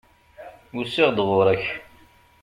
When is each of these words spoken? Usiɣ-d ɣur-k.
Usiɣ-d 0.77 1.19
ɣur-k. 1.27 1.63